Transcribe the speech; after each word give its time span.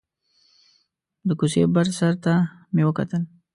د 1.27 1.29
کوڅې 1.39 1.63
بر 1.73 1.87
سر 1.97 2.13
ته 2.23 2.33
مې 2.73 2.83
وکتل. 2.87 3.21